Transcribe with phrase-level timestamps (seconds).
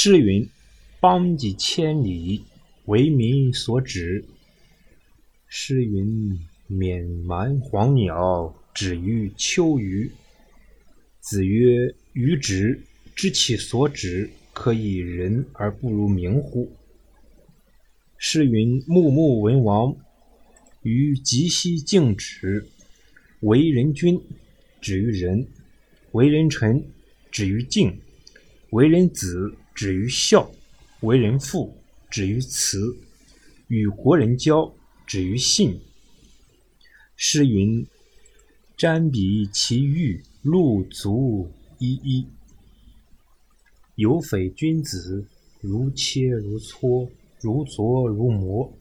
[0.00, 0.48] 诗云
[1.02, 2.44] ：“邦畿千里，
[2.84, 4.24] 为民所指。”
[5.48, 10.12] 诗云：“免蛮黄鸟，止于丘隅。”
[11.18, 12.80] 子曰：“予止，
[13.16, 16.70] 知其所止，可以仁而不如名乎？”
[18.18, 19.96] 诗云：“穆穆文王，
[20.84, 22.64] 于极西静止。
[23.40, 24.22] 为人君，
[24.80, 25.44] 止于仁；
[26.12, 26.84] 为人臣，
[27.32, 27.90] 止于敬；
[28.70, 30.50] 为人子。”止于孝，
[31.02, 31.72] 为人父；
[32.10, 32.96] 止于慈，
[33.68, 34.74] 与国人交；
[35.06, 35.80] 止于信。
[37.14, 37.86] 诗云
[38.76, 42.26] ：“瞻彼其玉，露足依依。”
[43.94, 45.24] 有匪君子，
[45.60, 47.08] 如切如磋，
[47.40, 48.72] 如琢如磨。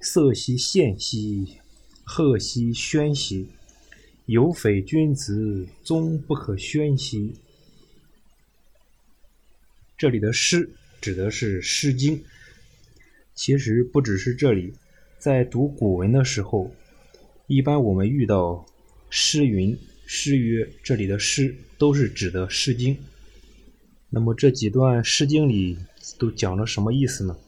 [0.00, 1.56] 色兮宪兮，
[2.04, 3.48] 赫兮喧兮。
[4.26, 7.34] 有匪君子，终不可宣兮。
[10.02, 10.68] 这里的诗
[11.00, 12.18] 指的是《诗经》，
[13.36, 14.74] 其实不只是这里，
[15.16, 16.72] 在读古文的时候，
[17.46, 18.66] 一般我们遇到
[19.10, 22.96] “诗云”“诗曰”，这里的“诗”都是指的《诗经》。
[24.10, 25.78] 那么这几段《诗经》里
[26.18, 27.38] 都讲了什么意思呢？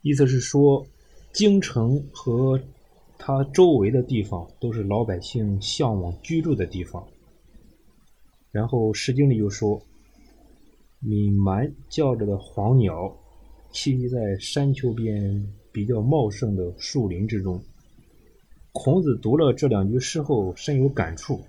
[0.00, 0.86] 意思是说，
[1.34, 2.58] 京城和
[3.18, 7.06] 它周围的地方都是老百姓向往居住的地方。
[8.50, 9.84] 然后《诗经》里又说。
[11.06, 13.14] 闽蛮叫着的黄鸟，
[13.70, 17.62] 栖息在山丘边比较茂盛的树林之中。
[18.72, 21.42] 孔子读了这两句诗后，深有感触。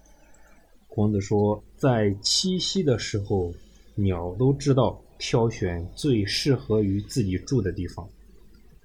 [0.89, 3.53] 孔子说，在栖息的时候，
[3.95, 8.09] 鸟都知道挑选最适合于自己住的地方，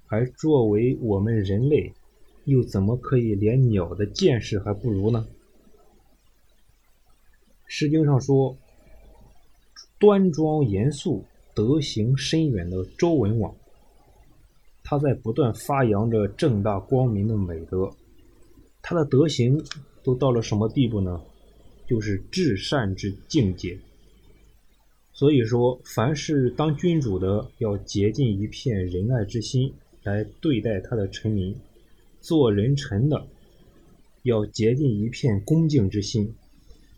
[0.07, 1.93] 而作为我们人类，
[2.45, 5.27] 又怎么可以连鸟的见识还不如呢？
[7.67, 8.55] 《诗经》上说。
[10.01, 13.55] 端庄严肃、德行深远的周文王，
[14.83, 17.87] 他在不断发扬着正大光明的美德。
[18.81, 19.63] 他的德行
[20.01, 21.21] 都到了什么地步呢？
[21.87, 23.77] 就是至善之境界。
[25.13, 31.53] 所以说，凡是当君主的，要竭尽一片仁爱之心来对待他的臣民；
[32.21, 33.27] 做人臣的，
[34.23, 36.33] 要竭尽一片恭敬之心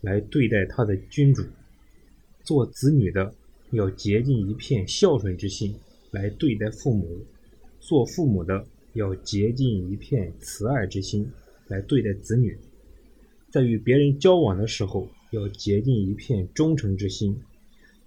[0.00, 1.44] 来对待他的君主。
[2.44, 3.34] 做子女的
[3.70, 5.74] 要竭尽一片孝顺之心
[6.10, 7.24] 来对待父母，
[7.80, 11.28] 做父母的要竭尽一片慈爱之心
[11.68, 12.56] 来对待子女，
[13.50, 17.40] 在与别人交往的时候要竭尽一片忠诚之心，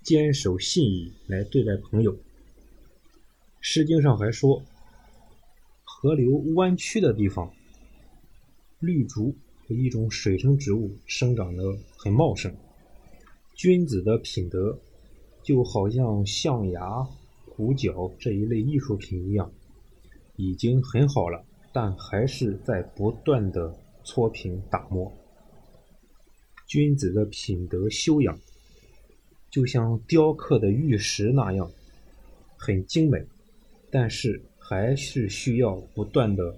[0.04, 2.14] 坚守信义来对待朋友。
[3.60, 4.64] 《诗经》上还说，
[5.84, 7.52] 河流弯曲的地方，
[8.80, 12.56] 绿竹和一种水生植物生长得很茂盛。
[13.58, 14.78] 君子的品德，
[15.42, 17.08] 就好像象牙、
[17.56, 19.52] 骨角这一类艺术品一样，
[20.36, 25.12] 已经很好了，但还是在不断的搓平打磨。
[26.68, 28.40] 君子的品德修养，
[29.50, 31.72] 就像雕刻的玉石那样，
[32.58, 33.26] 很精美，
[33.90, 36.56] 但是还是需要不断的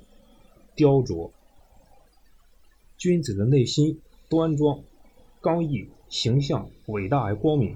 [0.75, 1.31] 雕琢。
[2.97, 4.83] 君子的内心端庄、
[5.39, 5.87] 刚毅。
[6.09, 7.75] 形象伟大而光明，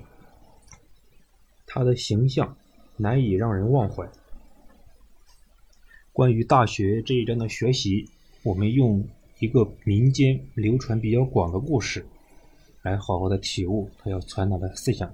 [1.68, 2.58] 他的形象
[2.98, 4.10] 难以让人忘怀。
[6.12, 8.10] 关于大学这一章的学习，
[8.44, 9.08] 我们用
[9.40, 12.06] 一个民间流传比较广的故事，
[12.82, 15.14] 来好好的体悟他要传达的思想。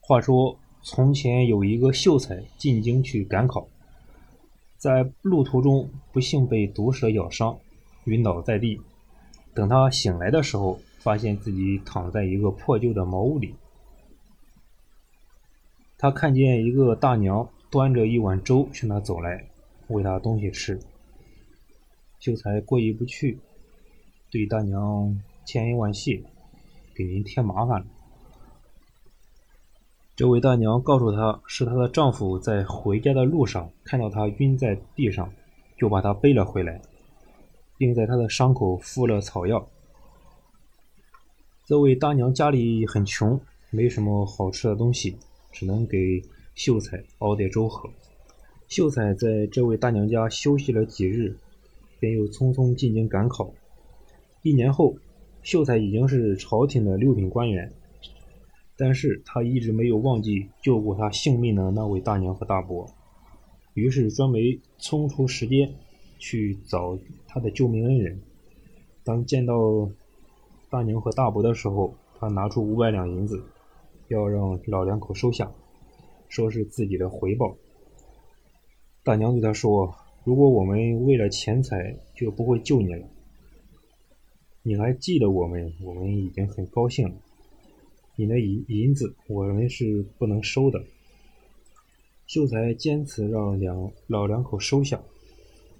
[0.00, 3.68] 话说，从前有一个秀才进京去赶考，
[4.78, 7.58] 在路途中不幸被毒蛇咬伤，
[8.04, 8.80] 晕倒在地。
[9.54, 13.54] 等他醒来的时候，发现自己躺在一个破旧的茅屋里，
[15.96, 19.48] 他看见一个大娘端着一碗粥向他走来，
[19.86, 20.80] 喂他东西吃。
[22.18, 23.38] 秀才过意不去，
[24.32, 26.20] 对大娘千恩万谢，
[26.92, 27.86] 给您添麻烦了。
[30.16, 35.32] 这位大娘告诉他是她的丈夫在回家的路上看到她晕在地上，
[35.78, 36.80] 就把她背了回来，
[37.78, 39.64] 并在她的伤口敷了草药。
[41.66, 43.40] 这位大娘家里很穷，
[43.72, 45.16] 没什么好吃的东西，
[45.50, 46.22] 只能给
[46.54, 47.90] 秀才熬点粥喝。
[48.68, 51.36] 秀才在这位大娘家休息了几日，
[51.98, 53.52] 便又匆匆进京赶考。
[54.42, 54.94] 一年后，
[55.42, 57.72] 秀才已经是朝廷的六品官员，
[58.76, 62.88] 但是他一直没有忘记救过他性命的那位大娘和大伯，
[63.74, 64.40] 于是专门
[64.78, 65.74] 冲出时间
[66.20, 66.96] 去找
[67.26, 68.20] 他的救命恩人。
[69.02, 69.90] 当见到
[70.76, 73.42] 大娘和大伯的时候，他拿出五百两银子，
[74.08, 75.50] 要让老两口收下，
[76.28, 77.56] 说是自己的回报。
[79.02, 83.08] 大娘对他说：“如果我们为了钱财，就不会救你了。
[84.62, 87.14] 你还记得我们，我们已经很高兴了。
[88.14, 90.84] 你的银银子，我们是不能收的。”
[92.28, 95.00] 秀才坚持让两老两口收下。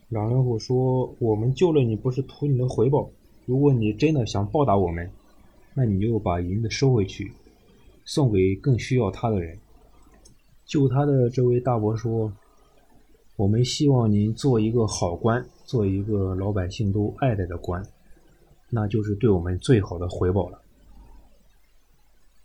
[0.08, 3.10] 老两口说：“我们救了你，不是图你的回报。
[3.46, 5.10] 如果你真的想报答我们，
[5.72, 7.32] 那你就把银子收回去，
[8.04, 9.58] 送给更需要他的人。”
[10.66, 12.31] 救他的这位大伯说。
[13.37, 17.87] 我们希望您做一个好官，做一个老百姓都爱戴的官，
[18.70, 20.58] 那就是对我们最好的回报了。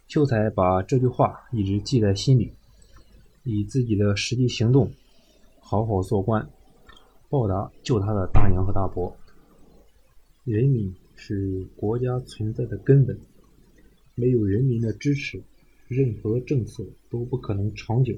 [0.09, 2.51] 秀才把这句话一直记在心里，
[3.45, 4.91] 以自己的实际行动，
[5.61, 6.45] 好好做官，
[7.29, 9.15] 报答救他的大娘和大伯。
[10.43, 13.19] 人民是国家存在的根本，
[14.15, 15.41] 没有人民的支持，
[15.87, 18.15] 任何政策都不可能长久。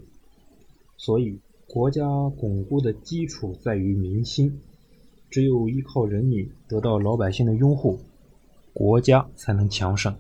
[0.98, 1.40] 所以。
[1.66, 2.04] 国家
[2.38, 4.60] 巩固的基础在于民心，
[5.32, 8.00] 只有依靠人民得到老百姓的拥护，
[8.74, 10.16] 国家才能强盛。